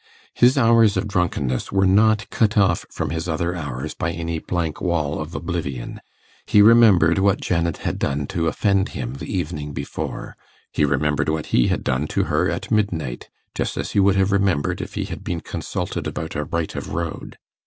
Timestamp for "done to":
7.99-8.47, 11.83-12.23